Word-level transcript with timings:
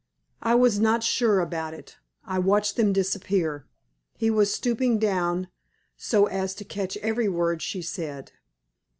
I 0.41 0.55
was 0.55 0.79
not 0.79 1.03
sure 1.03 1.41
about 1.41 1.75
it. 1.75 1.97
I 2.25 2.39
watched 2.39 2.75
them 2.75 2.91
disappear. 2.91 3.67
He 4.17 4.31
was 4.31 4.51
stooping 4.51 4.97
down 4.97 5.47
so 5.95 6.25
as 6.25 6.55
to 6.55 6.65
catch 6.65 6.97
every 7.03 7.29
word 7.29 7.61
she 7.61 7.83
said. 7.83 8.31